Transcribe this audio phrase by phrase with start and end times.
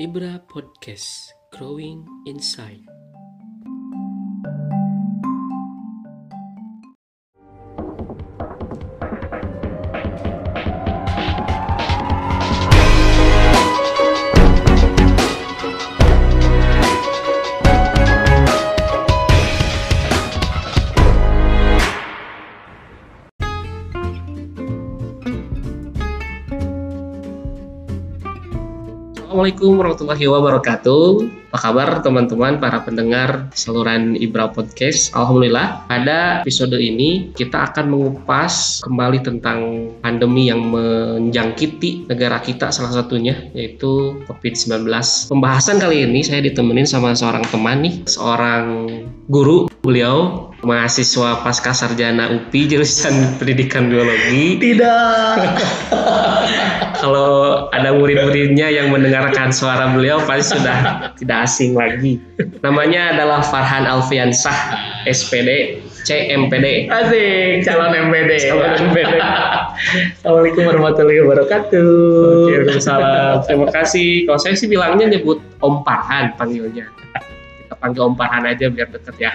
[0.00, 2.89] Ibra Podcast Growing Inside
[29.30, 31.06] Assalamualaikum warahmatullahi wabarakatuh.
[31.54, 35.14] Apa kabar teman-teman para pendengar saluran Ibra Podcast?
[35.14, 42.90] Alhamdulillah, pada episode ini kita akan mengupas kembali tentang pandemi yang menjangkiti negara kita salah
[42.90, 44.90] satunya yaitu COVID-19.
[45.30, 48.66] Pembahasan kali ini saya ditemenin sama seorang teman nih, seorang
[49.30, 49.69] guru.
[49.80, 54.60] Beliau mahasiswa pasca sarjana UPI jurusan pendidikan biologi.
[54.60, 55.36] Tidak.
[57.00, 62.20] Kalau ada murid-muridnya yang mendengarkan suara beliau pasti sudah tidak asing lagi.
[62.60, 64.52] Namanya adalah Farhan Alfiansah,
[65.08, 66.92] SPD, CMPD.
[66.92, 68.30] Asik, calon MPD.
[68.52, 69.12] Calon MPD.
[70.20, 71.88] Assalamualaikum warahmatullahi wabarakatuh.
[72.52, 73.48] Waalaikumsalam.
[73.48, 74.28] Terima kasih.
[74.28, 76.84] Kalau saya sih bilangnya nyebut Om Farhan panggilnya.
[77.64, 79.32] Kita panggil Om Farhan aja biar deket ya.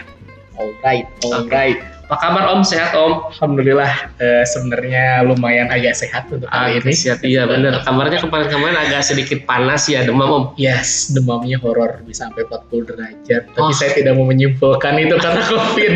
[0.55, 1.79] Alright, alright.
[2.05, 2.61] Apa kabar Om?
[2.61, 3.33] Sehat Om?
[3.33, 6.93] Alhamdulillah eh, sebenarnya lumayan agak sehat untuk kali Agak ini.
[6.93, 7.81] sehat, iya bener.
[7.81, 10.43] Kamarnya kemarin-kemarin agak sedikit panas ya demam Om.
[10.55, 13.41] Yes, demamnya horor bisa sampai 40 derajat.
[13.49, 13.73] Tapi Oh.
[13.73, 15.93] saya tidak mau menyimpulkan itu karena COVID.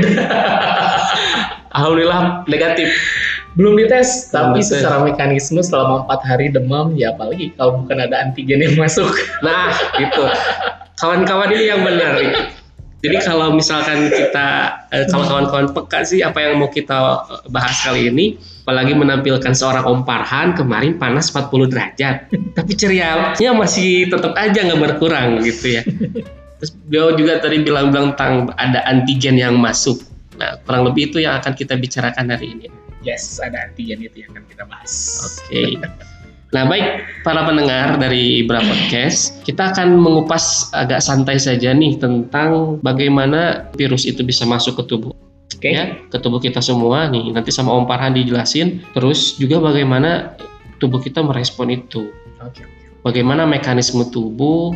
[1.69, 2.89] Alhamdulillah negatif.
[3.53, 4.69] Belum dites, Belum tapi dites.
[4.73, 9.09] secara mekanisme selama empat hari demam, ya apalagi kalau bukan ada antigen yang masuk.
[9.41, 10.25] Nah, gitu.
[10.97, 12.17] Kawan-kawan ini yang benar.
[12.99, 14.47] Jadi kalau misalkan kita,
[14.91, 18.35] eh, kalau kawan-kawan peka sih apa yang mau kita eh, bahas kali ini,
[18.67, 22.27] apalagi menampilkan seorang Om Farhan kemarin panas 40 derajat,
[22.59, 25.83] tapi cerianya masih tetap aja nggak berkurang gitu ya.
[26.59, 30.03] Terus beliau juga tadi bilang-bilang tentang ada antigen yang masuk.
[30.35, 32.67] Nah, kurang lebih itu yang akan kita bicarakan hari ini.
[32.99, 34.91] Yes, ada antigen itu yang akan kita bahas.
[35.23, 35.79] Oke.
[36.49, 42.81] Nah, baik para pendengar dari Ibra Podcast, kita akan mengupas agak santai saja nih tentang
[42.81, 45.13] bagaimana virus itu bisa masuk ke tubuh.
[45.53, 45.69] Oke.
[45.69, 47.29] Ya, ke tubuh kita semua nih.
[47.29, 48.81] Nanti sama Om Farhan dijelasin.
[48.97, 50.33] Terus juga bagaimana
[50.81, 52.09] tubuh kita merespon itu.
[52.41, 52.65] Oke.
[53.05, 54.73] Bagaimana mekanisme tubuh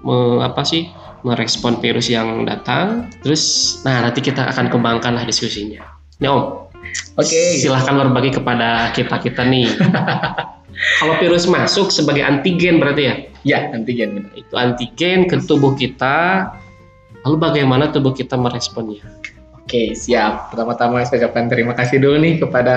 [0.00, 0.88] me- apa sih
[1.28, 3.12] merespon virus yang datang.
[3.20, 5.84] Terus nah nanti kita akan kembangkan lah diskusinya.
[6.22, 6.61] Nih Om,
[7.16, 7.60] Oke.
[7.60, 9.68] silahkan berbagi kepada kita-kita nih.
[11.00, 13.14] Kalau virus masuk sebagai antigen berarti ya?
[13.42, 14.32] Ya, antigen benar.
[14.34, 16.50] Itu antigen ke tubuh kita.
[17.22, 19.02] Lalu bagaimana tubuh kita meresponnya?
[19.62, 20.50] Oke, siap.
[20.50, 22.76] Pertama-tama saya ucapkan terima kasih dulu nih kepada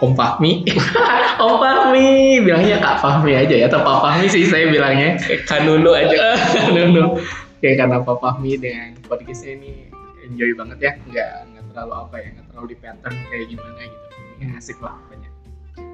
[0.00, 0.64] Om Fahmi.
[1.44, 5.20] Om Fahmi, bilangnya Kak Fahmi aja ya, atau Pak Fahmi sih saya bilangnya.
[5.44, 6.40] Kanunu aja.
[6.76, 7.20] Dulu.
[7.60, 9.92] Oke, karena Pak Fahmi dengan podcastnya ini
[10.26, 14.06] enjoy banget ya, nggak nggak terlalu apa ya, nggak terlalu di pattern kayak gimana gitu.
[14.40, 15.28] Ini asik lah pokoknya.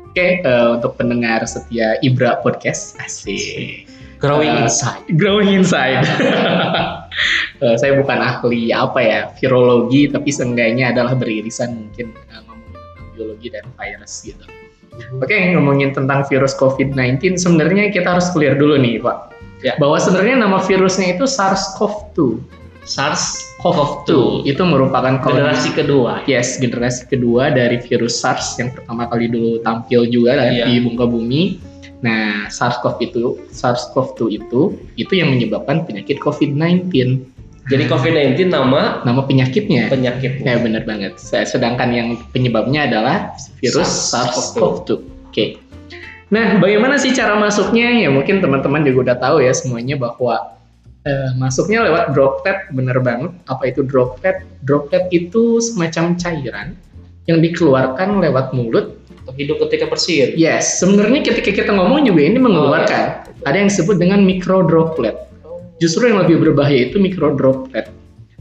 [0.06, 3.90] Oke, eh, untuk pendengar setia Ibra Podcast, asik.
[4.22, 5.02] Growing Uh, inside.
[5.18, 6.06] Growing inside.
[7.62, 13.06] Eh, saya bukan ahli apa ya virologi, tapi seenggaknya adalah beririsan mungkin eh, ngomongin tentang
[13.14, 14.44] biologi dan virus gitu.
[15.20, 19.18] Oke, ngomongin tentang virus COVID-19, sebenarnya kita harus clear dulu nih, Pak.
[19.62, 19.78] Ya.
[19.78, 22.18] Bahwa sebenarnya nama virusnya itu SARS-CoV-2.
[22.82, 24.10] SARS-CoV-2.
[24.44, 26.22] Itu merupakan Generasi kedua.
[26.26, 30.66] Yes, generasi kedua dari virus SARS yang pertama kali dulu tampil juga lah Iya.
[30.66, 31.58] di muka bumi.
[32.02, 34.60] Nah, SARS-CoV itu, SARS-CoV-2 itu,
[34.98, 37.22] itu yang menyebabkan penyakit COVID-19.
[37.70, 39.86] Jadi COVID-19 nama Nama penyakitnya.
[39.86, 40.50] penyakitnya.
[40.50, 41.14] Ya benar banget.
[41.22, 44.58] Se- Sedangkan yang penyebabnya adalah virus SARS-CoV-2.
[44.58, 44.90] SARS-CoV-2.
[45.30, 45.46] Oke.
[46.32, 47.92] Nah, bagaimana sih cara masuknya?
[47.92, 50.58] Ya mungkin teman-teman juga udah tahu ya semuanya bahwa
[51.06, 53.32] eh, masuknya lewat droplet, bener banget.
[53.50, 54.42] Apa itu droplet?
[54.66, 56.74] Droplet itu semacam cairan
[57.26, 58.98] yang dikeluarkan lewat mulut.
[59.38, 60.34] Hidup ketika bersin.
[60.34, 63.22] Yes, sebenarnya ketika kita ngomong juga ini mengeluarkan.
[63.46, 65.14] Ada yang disebut dengan micro droplet.
[65.78, 67.86] Justru yang lebih berbahaya itu micro droplet.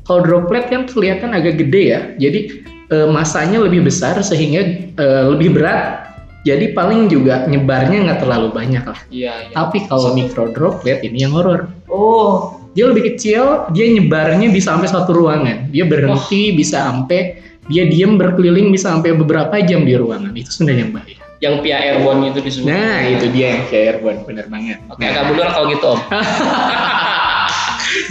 [0.10, 4.62] Kalau droplet kan kelihatan agak gede ya, jadi eh, masanya lebih besar sehingga
[4.98, 6.11] eh, lebih berat.
[6.42, 8.98] Jadi paling juga nyebarnya nggak terlalu banyak lah.
[9.14, 9.34] Iya.
[9.50, 9.54] iya.
[9.54, 11.70] Tapi kalau micro droplet ini yang horor.
[11.86, 15.68] Oh, Dia lebih kecil, dia nyebarnya bisa sampai satu ruangan.
[15.76, 17.36] Dia berhenti bisa sampai
[17.68, 20.32] dia diem berkeliling bisa sampai beberapa jam di ruangan.
[20.34, 21.18] Itu sebenarnya yang bahaya.
[21.42, 22.70] yang via airborne itu disebut.
[22.70, 24.78] Nah, itu dia yang kayak airborne, bener banget.
[24.94, 26.00] Oke, agak mundur kalau gitu Om.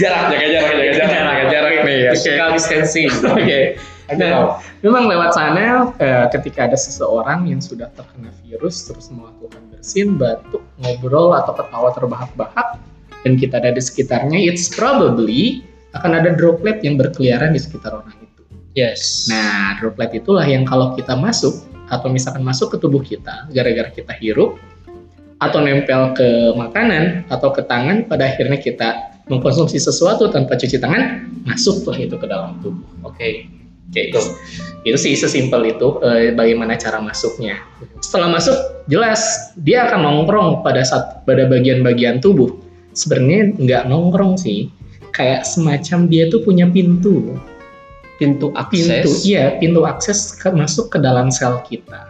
[0.02, 1.80] jarak, jaga jarak, jaga jarak, jaga jarak nih.
[1.80, 2.10] Oke.
[2.18, 3.08] Physical distancing.
[3.22, 3.38] Oke.
[3.38, 3.58] Ayo,
[4.18, 10.18] Nah, memang lewat sana eh, ketika ada seseorang yang sudah terkena virus terus melakukan bersin,
[10.18, 12.68] batuk, ngobrol atau ketawa terbahak-bahak,
[13.22, 15.62] dan kita ada di sekitarnya, it's probably
[15.94, 18.42] akan ada droplet yang berkeliaran di sekitar orang itu.
[18.78, 19.26] Yes.
[19.30, 24.14] Nah, droplet itulah yang kalau kita masuk atau misalkan masuk ke tubuh kita gara-gara kita
[24.22, 24.56] hirup
[25.42, 31.26] atau nempel ke makanan atau ke tangan pada akhirnya kita mengkonsumsi sesuatu tanpa cuci tangan
[31.48, 32.86] masuklah itu ke dalam tubuh.
[33.02, 33.18] oke.
[33.18, 33.59] Okay.
[33.90, 34.20] Oke, itu,
[34.86, 37.58] itu sih sesimpel itu eh, bagaimana cara masuknya.
[37.98, 38.54] Setelah masuk,
[38.86, 42.54] jelas dia akan nongkrong pada saat pada bagian-bagian tubuh.
[42.94, 44.70] Sebenarnya nggak nongkrong sih,
[45.10, 47.34] kayak semacam dia tuh punya pintu.
[48.20, 48.86] Pintu akses.
[48.86, 52.06] Pintu, iya, pintu akses ke, masuk ke dalam sel kita.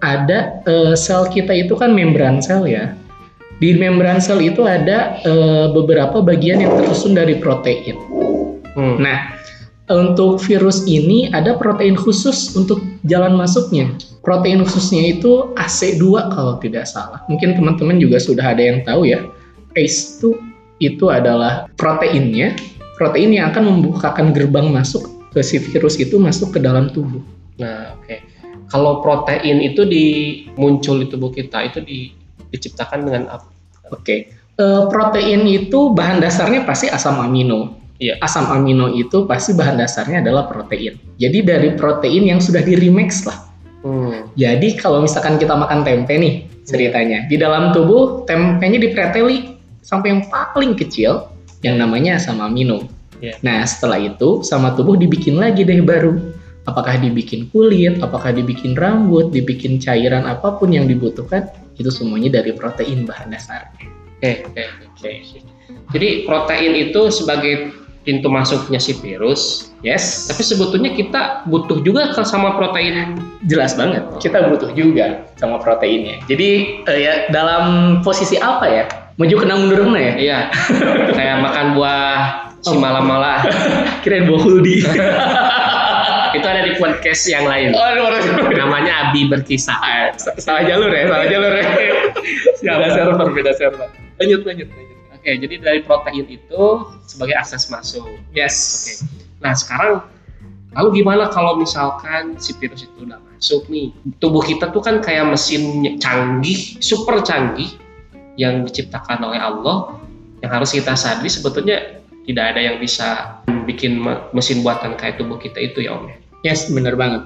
[0.00, 2.96] Ada eh, sel kita itu kan membran sel ya.
[3.60, 7.98] Di membran sel itu ada eh, beberapa bagian yang tersusun dari protein.
[8.74, 8.98] Hmm.
[8.98, 9.34] Nah,
[9.92, 13.92] untuk virus ini ada protein khusus untuk jalan masuknya.
[14.24, 17.20] Protein khususnya itu AC2 kalau tidak salah.
[17.28, 19.20] Mungkin teman-teman juga sudah ada yang tahu ya.
[19.76, 20.40] ACE2
[20.80, 22.56] itu adalah proteinnya,
[22.96, 25.04] protein yang akan membukakan gerbang masuk
[25.36, 27.20] ke si virus itu masuk ke dalam tubuh.
[27.60, 28.16] Nah, oke.
[28.72, 30.06] Kalau protein itu di
[30.56, 32.08] muncul di tubuh kita itu di,
[32.48, 33.46] diciptakan dengan apa?
[33.92, 34.32] Oke.
[34.54, 37.83] Eh, protein itu bahan dasarnya pasti asam amino.
[38.02, 38.18] Iya.
[38.18, 40.98] Asam amino itu pasti bahan dasarnya adalah protein.
[41.18, 43.38] Jadi dari protein yang sudah di remix lah.
[43.84, 44.26] Hmm.
[44.34, 50.22] Jadi kalau misalkan kita makan tempe nih ceritanya, di dalam tubuh tempenya dipreteli sampai yang
[50.32, 51.28] paling kecil
[51.60, 52.88] yang namanya asam amino.
[53.22, 53.38] Iya.
[53.44, 56.16] Nah setelah itu sama tubuh dibikin lagi deh baru.
[56.64, 62.56] Apakah dibikin kulit, apakah dibikin rambut, dibikin cairan apa pun yang dibutuhkan, itu semuanya dari
[62.56, 63.84] protein bahan dasarnya.
[64.24, 65.10] Oke, oke, oke.
[65.92, 72.56] Jadi protein itu sebagai pintu masuknya si virus, Yes, tapi sebetulnya kita butuh juga sama
[72.56, 73.16] protein.
[73.44, 74.00] jelas banget.
[74.16, 76.20] Kita butuh juga sama proteinnya.
[76.24, 78.84] Jadi eh, ya dalam posisi apa ya?
[79.20, 80.12] Maju kena mundur kena ya?
[80.16, 80.38] Iya.
[81.12, 82.12] Kayak makan buah
[82.64, 83.44] si malam-malam.
[84.02, 84.80] Kirain bawa huldi.
[86.36, 87.76] itu ada di podcast yang lain.
[87.76, 88.50] Aduh, aduh.
[88.56, 89.76] Namanya Abi berkisah.
[89.78, 91.64] Ah, sa- salah jalur ya, salah jalur ya.
[92.64, 93.88] beda server, beda server.
[94.18, 94.93] Lanjut, lanjut, lanjut.
[95.24, 98.04] Oke, jadi dari protein itu sebagai akses masuk.
[98.36, 98.52] Yes.
[98.76, 98.92] Oke.
[99.40, 100.04] Nah sekarang
[100.76, 103.88] lalu gimana kalau misalkan si virus itu udah masuk nih?
[104.20, 107.72] Tubuh kita tuh kan kayak mesin canggih, super canggih
[108.36, 109.96] yang diciptakan oleh Allah
[110.44, 115.40] yang harus kita sadari sebetulnya tidak ada yang bisa bikin me- mesin buatan kayak tubuh
[115.40, 116.04] kita itu ya Om.
[116.04, 116.16] ya?
[116.52, 117.24] Yes, benar banget.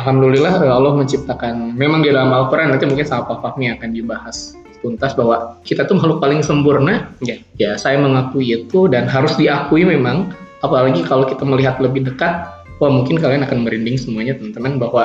[0.00, 4.56] Alhamdulillah eh, Allah menciptakan, memang di dalam Al-Quran nanti mungkin sama Pak Fahmi akan dibahas
[4.80, 7.12] tuntas bahwa kita tuh makhluk paling sempurna.
[7.22, 7.36] Ya.
[7.56, 12.48] Ya, saya mengakui itu dan harus diakui memang, apalagi kalau kita melihat lebih dekat,
[12.80, 15.04] wah mungkin kalian akan merinding semuanya teman-teman bahwa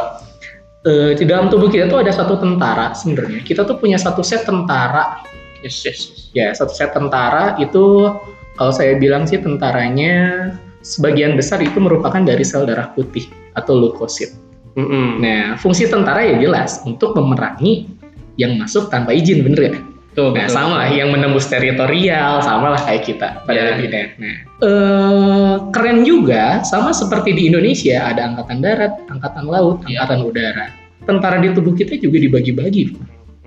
[0.84, 3.44] eh, di dalam tubuh kita tuh ada satu tentara sebenarnya.
[3.44, 5.24] Kita tuh punya satu set tentara
[5.62, 6.00] Yes, yes.
[6.34, 8.10] Ya, satu set tentara itu
[8.58, 10.50] kalau saya bilang sih tentaranya
[10.82, 14.34] sebagian besar itu merupakan dari sel darah putih atau leukosit.
[14.74, 15.22] Mm-mm.
[15.22, 18.01] Nah, fungsi tentara ya jelas untuk memerangi
[18.40, 19.74] yang masuk tanpa izin, bener ya?
[20.12, 20.52] Tuh, Nah, betul.
[20.52, 23.68] sama lah yang menembus teritorial, sama lah kayak kita pada Ya.
[23.72, 24.04] lebihnya.
[24.20, 30.04] Nah, eh, keren juga, sama seperti di Indonesia ada angkatan darat, angkatan laut, Ya.
[30.04, 30.68] angkatan udara.
[31.08, 32.84] Tentara di tubuh kita juga dibagi-bagi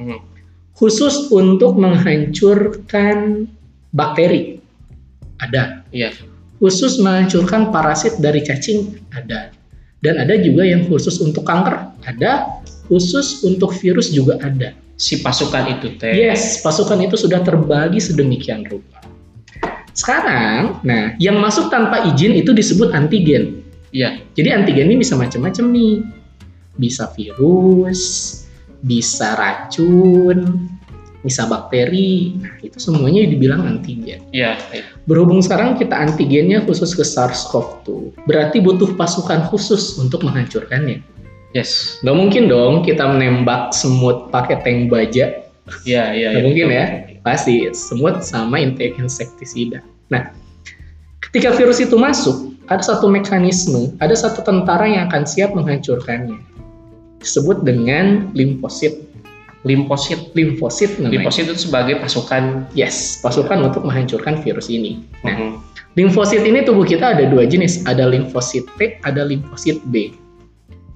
[0.01, 0.19] Mm.
[0.73, 3.45] khusus untuk menghancurkan
[3.93, 4.59] bakteri.
[5.39, 5.85] Ada.
[5.93, 6.17] Iya.
[6.59, 9.05] Khusus menghancurkan parasit dari cacing.
[9.13, 9.53] Ada.
[10.01, 11.93] Dan ada juga yang khusus untuk kanker.
[12.09, 12.64] Ada.
[12.89, 14.77] Khusus untuk virus juga ada.
[14.95, 16.15] Si pasukan itu teh.
[16.15, 19.03] Yes, pasukan itu sudah terbagi sedemikian rupa.
[19.95, 23.63] Sekarang, nah, yang masuk tanpa izin itu disebut antigen.
[23.95, 24.19] Iya.
[24.35, 25.95] Jadi antigen ini bisa macam-macam nih.
[26.75, 28.03] Bisa virus,
[28.83, 30.67] bisa racun,
[31.23, 32.37] bisa bakteri.
[32.43, 34.21] Nah, itu semuanya dibilang antigen.
[34.35, 34.59] Iya.
[35.07, 41.14] Berhubung sekarang kita antigennya khusus ke SARS-CoV-2, berarti butuh pasukan khusus untuk menghancurkannya.
[41.55, 42.03] Yes.
[42.03, 45.31] Nggak mungkin dong kita menembak semut pakai tank baja.
[45.87, 46.29] Iya, iya.
[46.35, 46.79] Nggak iya, mungkin betul.
[46.83, 46.87] ya.
[47.23, 49.81] Pasti semut sama insektisida.
[50.11, 50.35] Nah,
[51.23, 56.37] ketika virus itu masuk, ada satu mekanisme, ada satu tentara yang akan siap menghancurkannya.
[57.23, 59.01] Disebut dengan limfosit.
[59.65, 60.37] Limfosit.
[60.37, 61.25] Limfosit namanya.
[61.25, 62.69] Limfosit itu sebagai pasukan.
[62.77, 65.01] Yes, pasukan untuk menghancurkan virus ini.
[65.25, 65.53] Nah, Mhm.
[65.97, 70.13] limfosit ini tubuh kita ada dua jenis, ada limfosit T, ada limfosit B.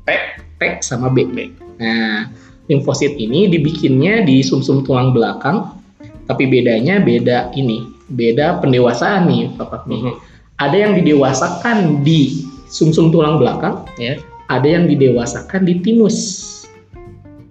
[0.08, 0.10] T.
[0.56, 1.28] T sama B.
[1.76, 2.32] Nah,
[2.72, 5.76] limfosit ini dibikinnya di sumsum tulang belakang,
[6.24, 9.96] tapi bedanya beda ini, beda pendewasaan nih, Pak Fahmi.
[10.00, 10.12] Mhm.
[10.58, 14.18] Ada yang didewasakan di sumsum tulang belakang, Ya.
[14.50, 16.44] ada yang didewasakan di timus.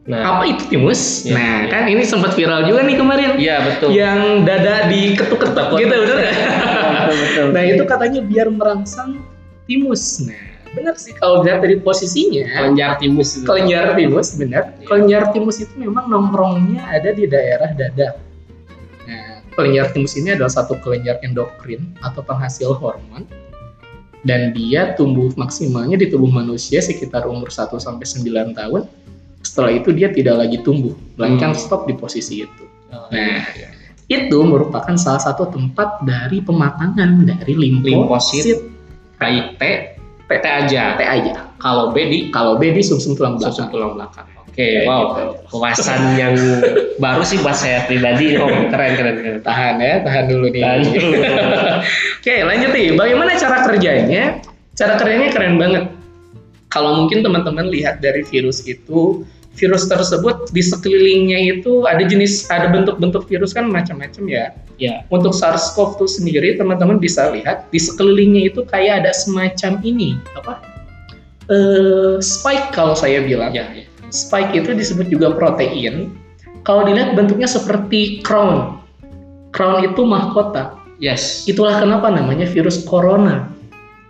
[0.07, 1.27] Apa itu timus?
[1.27, 1.67] Ya, nah, ya.
[1.67, 3.35] kan ini sempat viral juga nih kemarin.
[3.35, 3.91] Iya betul.
[3.91, 6.17] Yang dada diketuk-ketuk gitu, betul,
[7.11, 7.45] betul.
[7.51, 9.19] Nah, itu katanya biar merangsang
[9.67, 10.23] timus.
[10.23, 12.45] Nah, benar sih kalau dilihat dari posisinya.
[12.45, 13.45] kelenjar timus itu.
[13.49, 14.63] Kelenjar timus, benar.
[14.77, 14.85] Iya.
[14.85, 18.21] Kelenjar timus itu memang nongkrongnya ada di daerah dada.
[19.09, 23.25] Nah, kelenjar timus ini adalah satu kelenjar endokrin atau penghasil hormon
[24.21, 28.83] dan dia tumbuh maksimalnya di tubuh manusia sekitar umur 1 sampai 9 tahun.
[29.41, 31.61] Setelah itu dia tidak lagi tumbuh, melainkan Hmm.
[31.61, 32.63] stop di posisi itu.
[32.91, 33.69] Oh, Nah, iya.
[34.07, 38.59] Itu merupakan salah satu tempat dari pematangan dari limfosit Limfosit.
[39.19, 39.61] KIT,
[40.27, 40.83] PT aja.
[40.95, 41.33] T aja.
[41.57, 43.71] Kalau B di Kalau B di sumsum tulang sumsum belakang.
[43.71, 44.25] tulang belakang.
[44.47, 45.01] Oke, Kayak wow.
[45.05, 45.23] gitu.
[45.53, 46.33] Kewasan yang
[47.03, 48.35] baru sih buat saya pribadi.
[48.41, 49.37] Oh, keren, keren, keren.
[49.45, 50.63] Tahan ya, tahan dulu nih.
[50.65, 51.09] Tahan dulu.
[52.21, 52.87] Oke, lanjut nih.
[52.97, 54.23] Bagaimana cara kerjanya?
[54.73, 55.85] Cara kerjanya keren banget.
[56.67, 59.23] Kalau mungkin teman-teman lihat dari virus itu,
[59.57, 64.45] virus tersebut di sekelilingnya itu ada jenis, ada bentuk-bentuk virus kan macam-macam ya.
[64.77, 70.61] Ya, Untuk SARS-CoV-2 sendiri, teman-teman bisa lihat di sekelilingnya itu kayak ada semacam ini, apa?
[71.49, 73.57] Eh, spike kalau saya bilang.
[73.57, 73.89] ya, ya.
[74.13, 76.13] Spike itu disebut juga protein.
[76.61, 78.77] Kalau dilihat bentuknya seperti crown.
[79.49, 80.77] Crown itu mahkota.
[81.01, 81.49] Yes.
[81.49, 83.49] Itulah kenapa namanya virus corona.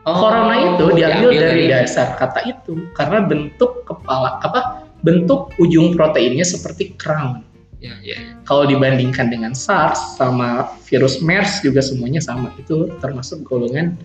[0.07, 5.95] Oh, corona itu diambil diambil dari dasar kata itu karena bentuk kepala apa bentuk ujung
[5.95, 7.47] proteinnya seperti crown.
[7.79, 8.19] Ya, ya.
[8.43, 12.51] Kalau dibandingkan dengan SARS sama virus MERS juga semuanya sama.
[12.59, 13.95] Itu termasuk golongan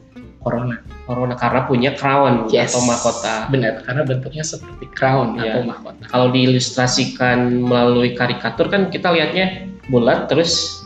[0.44, 0.78] corona.
[1.09, 2.71] Corona karena punya crown Yes.
[2.76, 3.49] atau mahkota.
[3.49, 5.56] Benar, karena bentuknya seperti crown Iya.
[5.56, 6.02] atau mahkota.
[6.06, 10.82] Kalau diilustrasikan melalui karikatur kan kita lihatnya bulat terus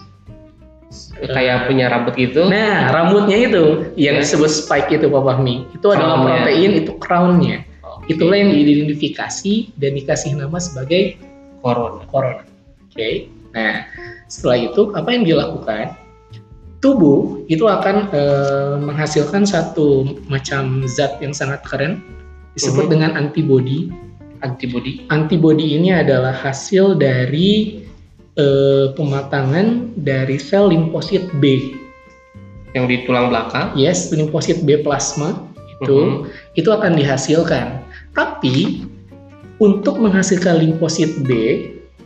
[1.17, 2.47] kayak punya rambut gitu.
[2.47, 4.23] Nah, rambutnya itu yang Ya.
[4.23, 5.65] disebut spike itu Pak Fahmi.
[5.75, 7.65] Itu adalah protein, itu crown-nya.
[8.07, 11.19] Itulah yang diidentifikasi dan dikasih nama sebagai
[11.59, 12.07] corona.
[12.07, 12.43] corona.
[12.87, 13.27] Oke.
[13.51, 13.83] Nah,
[14.31, 15.99] setelah itu apa yang dilakukan?
[16.79, 22.05] Tubuh itu akan eh, menghasilkan satu macam zat yang sangat keren
[22.55, 22.93] disebut Mhm.
[22.93, 23.91] dengan antibodi.
[24.45, 25.09] Antibody.
[25.09, 27.83] Antibodi ini adalah hasil dari
[28.37, 31.73] eh, pematangan dari sel limfosit B.
[32.77, 33.73] yang di tulang belakang.
[33.73, 35.49] Yes, limfosit B plasma
[35.81, 36.61] itu Mhm.
[36.61, 37.81] itu akan dihasilkan.
[38.17, 38.89] Tapi
[39.61, 41.31] untuk menghasilkan limfosit B,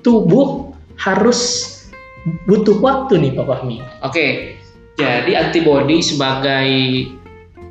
[0.03, 1.71] tubuh harus
[2.45, 3.79] butuh waktu nih Pak Fahmi.
[4.05, 4.59] Oke,
[4.99, 6.69] jadi antibody sebagai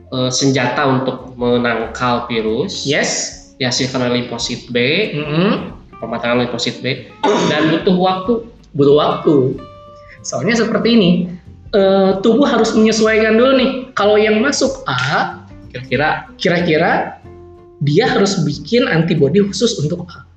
[0.10, 3.36] eh, senjata untuk menangkal virus Yes.
[3.60, 4.77] dihasilkan oleh limfosit B,
[5.19, 5.75] Mm-mm.
[6.00, 7.12] pematangan limfosit B,
[7.51, 8.34] dan butuh waktu.
[8.72, 9.36] Butuh waktu.
[10.24, 11.12] Soalnya seperti ini,
[11.75, 13.72] eh, tubuh harus menyesuaikan dulu nih.
[14.00, 15.36] Kalau yang masuk A,
[15.69, 17.22] Kira-kira kira-kira
[17.83, 20.27] dia harus bikin antibodi khusus untuk A.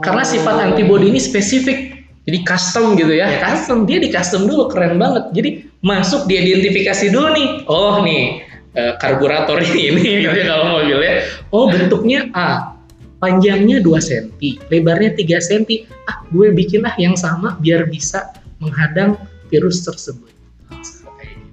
[0.00, 0.66] Karena sifat Oh.
[0.72, 1.94] antibodi ini spesifik.
[2.26, 3.30] jadi custom gitu ya.
[3.30, 5.30] Ya custom, dia di custom dulu keren banget.
[5.30, 7.48] Jadi masuk diidentifikasi dulu nih.
[7.70, 8.42] Oh nih
[8.74, 11.22] eh, karburator ini gitu ya kalau mobilnya.
[11.54, 12.74] Oh bentuknya A,
[13.22, 15.86] panjangnya 2 cm, lebarnya 3 cm.
[16.10, 19.14] Ah gue bikinlah yang sama biar bisa menghadang
[19.46, 20.34] virus tersebut.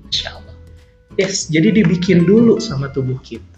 [0.09, 0.57] Masya Allah.
[1.21, 3.52] Yes, jadi dibikin dulu sama tubuh kita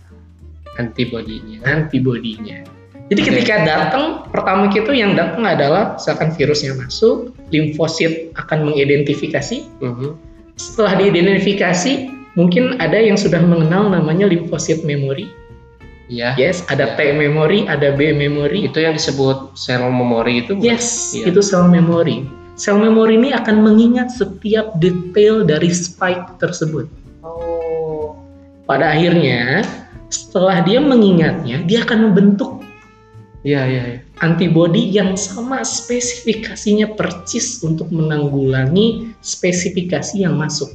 [0.75, 1.63] Antibodinya.
[1.63, 2.59] antibodinya.
[3.05, 3.29] Jadi Oke.
[3.31, 9.61] ketika datang, pertama itu yang datang adalah misalkan virusnya masuk, limfosit akan mengidentifikasi.
[9.77, 10.09] Mhm.
[10.57, 11.91] Setelah diidentifikasi,
[12.33, 15.29] mungkin ada yang sudah mengenal namanya limfosit memory.
[16.09, 16.37] Iya.
[16.37, 18.65] Yes, ada T memory, ada B memory.
[18.69, 20.57] Itu yang disebut sel memori itu.
[20.57, 20.65] bukan?
[20.65, 21.33] Yes, Iya.
[21.33, 22.25] itu sel memory.
[22.57, 26.89] Sel memory ini akan mengingat setiap detail dari spike tersebut.
[27.25, 28.17] Oh.
[28.65, 29.61] Pada akhirnya,
[30.09, 32.65] setelah dia mengingatnya, dia akan membentuk
[33.45, 33.99] Iya, iya, iya.
[34.25, 40.73] antibodi yang sama spesifikasinya percis untuk menanggulangi spesifikasi yang masuk.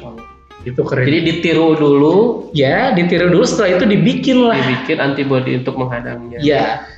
[0.00, 0.24] Allah.
[0.64, 1.04] Itu keren.
[1.04, 4.56] Jadi ditiru dulu, ya ditiru dulu setelah itu dibikin lah.
[4.56, 6.40] dibikin antibody untuk menghadangnya.
[6.40, 6.88] Ya.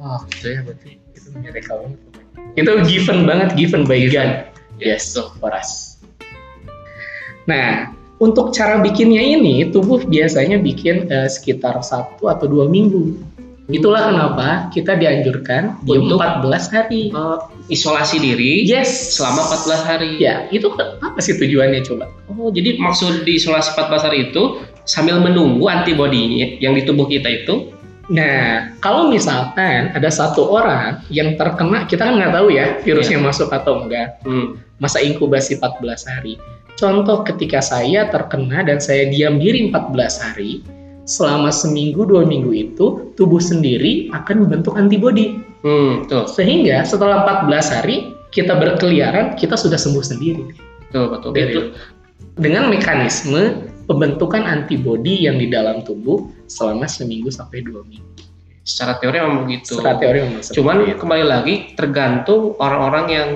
[0.00, 1.92] Wah, gitu ya berarti itu banget.
[2.56, 4.48] Itu given banget, given by God.
[4.80, 6.00] Yes, so for us.
[7.44, 13.14] Nah, untuk cara bikinnya ini, tubuh biasanya bikin eh, sekitar satu atau dua minggu.
[13.68, 17.12] Itulah kenapa kita dianjurkan Untuk- untuk 14 hari.
[17.12, 19.16] Eh, isolasi diri Yes.
[19.20, 20.16] selama 14 hari.
[20.16, 22.08] Ya, itu apa sih tujuannya coba?
[22.32, 24.56] Oh, jadi maksud di isolasi 14 hari itu
[24.88, 27.76] sambil menunggu antibodinya yang di tubuh kita itu
[28.08, 33.52] Nah, kalau misalkan ada satu orang yang terkena, kita kan nggak tahu ya virusnya masuk
[33.52, 34.16] atau enggak.
[34.24, 36.40] hmm, Masa inkubasi 14 hari.
[36.78, 39.90] Contoh ketika saya terkena dan saya diam diri 14
[40.22, 40.62] hari,
[41.02, 45.42] selama seminggu dua minggu itu tubuh sendiri akan membentuk antibodi.
[45.66, 46.30] Hmm, betul.
[46.30, 50.54] Sehingga setelah 14 hari kita berkeliaran, kita sudah sembuh sendiri.
[50.86, 51.30] Betul, betul.
[51.34, 51.74] Dari-
[52.38, 58.06] Dengan mekanisme pembentukan antibodi yang di dalam tubuh selama seminggu sampai dua minggu.
[58.62, 59.80] secara teori memang begitu.
[59.80, 61.00] Secara teori memang Cuman itu.
[61.00, 63.30] kembali lagi tergantung orang-orang yang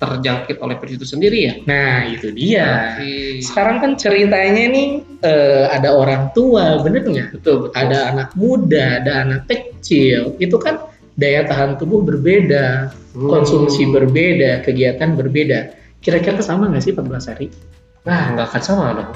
[0.00, 1.54] terjangkit oleh virus itu sendiri ya.
[1.68, 2.96] Nah itu dia.
[2.96, 3.44] Oke.
[3.44, 4.88] Sekarang kan ceritanya nih
[5.20, 7.28] eh, ada orang tua, bener nggak?
[7.36, 7.76] Betul, betul.
[7.76, 10.34] Ada anak muda, ada anak kecil.
[10.40, 10.80] Itu kan
[11.20, 13.26] daya tahan tubuh berbeda, Hmm.
[13.28, 15.76] konsumsi berbeda, kegiatan berbeda.
[16.00, 17.46] Kira-kira sama nggak sih 14 hari?
[18.08, 19.10] Nah, nggak akan sama dong.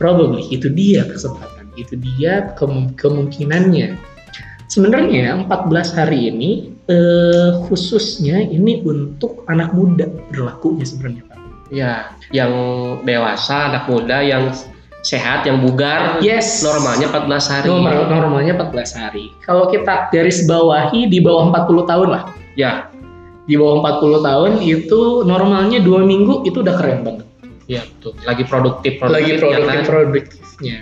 [0.00, 3.94] Probably itu dia kesempatan, itu dia kem- kemungkinannya.
[4.66, 11.38] Sebenarnya 14 hari ini eh, khususnya ini untuk anak muda berlakunya sebenarnya Pak.
[11.72, 12.52] Ya, yang
[13.02, 14.52] dewasa, anak muda, yang
[15.00, 16.60] sehat, yang bugar, Yes.
[16.60, 17.68] normalnya 14 hari.
[17.68, 19.32] Normal, normalnya 14 hari.
[19.42, 22.24] Kalau kita garis bawahi di bawah 40 tahun lah.
[22.54, 22.88] Ya,
[23.44, 27.26] Di bawah 40 tahun itu normalnya dua minggu itu udah keren banget.
[27.64, 28.12] ya betul.
[28.24, 29.84] Lagi produktif, produktif Lagi ya produktif kan?
[29.84, 30.76] produktifnya.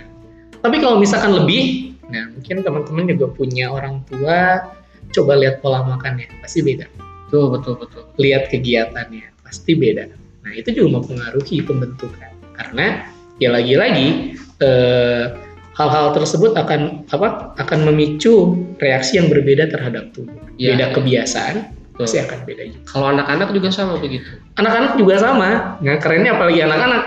[0.59, 4.67] Tapi kalau misalkan lebih, nah mungkin teman-teman juga punya orang tua,
[5.11, 6.87] coba lihat pola makannya, pasti beda.
[7.27, 8.03] Betul, betul, betul.
[8.21, 10.05] Lihat kegiatannya, pasti beda.
[10.45, 12.31] Nah itu juga mempengaruhi pembentukan.
[12.53, 13.03] Karena
[13.41, 15.25] ya lagi-lagi eh,
[15.73, 17.57] hal-hal tersebut akan apa?
[17.57, 20.37] Akan memicu reaksi yang berbeda terhadap tubuh.
[20.61, 20.93] Ya, beda ya.
[20.93, 21.55] kebiasaan,
[21.97, 22.05] Betul.
[22.05, 22.83] pasti akan beda juga.
[22.85, 24.29] Kalau anak-anak juga sama begitu.
[24.61, 25.49] Anak-anak juga sama.
[25.81, 27.03] Nah kerennya apalagi anak-anak.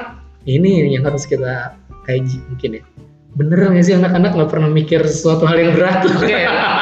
[0.47, 1.75] Ini yang harus kita
[2.07, 2.85] kaji mungkin ya.
[3.37, 6.01] Bener nggak sih anak-anak nggak pernah mikir sesuatu hal yang berat?
[6.09, 6.33] Oke,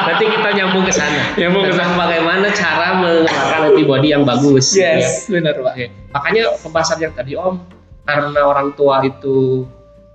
[0.07, 1.35] nanti kita nyambung ke sana.
[1.35, 4.71] Nyambung ke Tentang bagaimana cara mengeluarkan antibody yang bagus.
[4.71, 5.03] gitu ya.
[5.03, 5.75] Yes, benar pak.
[5.75, 7.59] Oke, makanya pembahasan yang tadi Om,
[8.07, 9.67] karena orang tua itu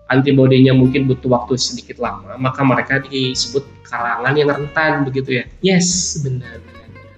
[0.07, 5.45] antibodinya mungkin butuh waktu sedikit lama, maka mereka disebut kalangan yang rentan begitu ya.
[5.59, 6.63] Yes, benar.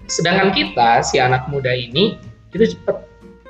[0.09, 2.17] Sedangkan kita si anak muda ini
[2.51, 2.97] itu cepet.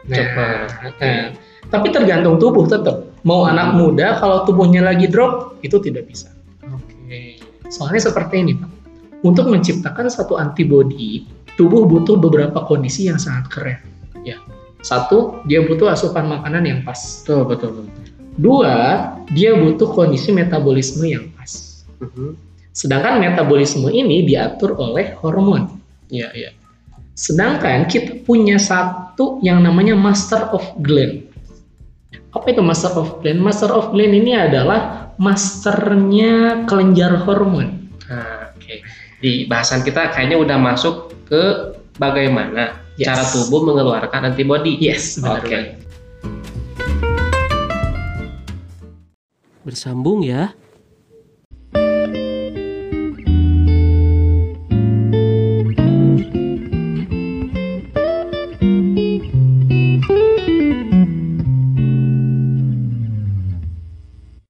[0.02, 0.68] Nah, Cepet.
[1.00, 1.26] nah,
[1.72, 3.08] tapi tergantung tubuh tetap.
[3.22, 6.34] Mau anak muda kalau tubuhnya lagi drop itu tidak bisa.
[6.66, 7.38] Oke.
[7.70, 8.72] Soalnya seperti ini pak.
[9.22, 13.80] Untuk menciptakan satu antibodi, tubuh butuh beberapa kondisi yang sangat keren.
[14.26, 14.42] Ya.
[14.82, 17.22] Satu, dia butuh asupan makanan yang pas.
[17.22, 17.94] Betul, betul, betul.
[18.42, 18.76] Dua,
[19.30, 21.86] dia butuh kondisi metabolisme yang pas.
[22.02, 22.34] Mhm.
[22.74, 25.70] Sedangkan metabolisme ini diatur oleh hormon.
[26.10, 26.52] Iya, iya.
[27.14, 31.31] Sedangkan kita punya satu yang namanya master of gland.
[32.32, 33.44] Apa itu master of gland?
[33.44, 37.92] Master of gland ini adalah masternya kelenjar hormon.
[38.08, 38.76] Nah, oke.
[39.20, 43.08] Di bahasan kita kayaknya udah masuk ke bagaimana Yes.
[43.08, 44.80] cara tubuh mengeluarkan antibody.
[44.80, 45.50] Yes, benar Oke.
[45.52, 45.68] banget.
[49.68, 50.56] Bersambung ya.